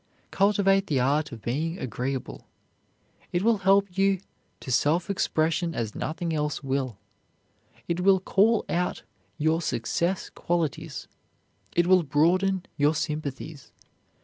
[0.31, 2.47] Cultivate the art of being agreeable.
[3.31, 4.19] It will help you
[4.61, 6.97] to self expression as nothing else will;
[7.87, 9.03] it will call out
[9.37, 11.07] your success qualities;
[11.75, 13.71] it will broaden your sympathies.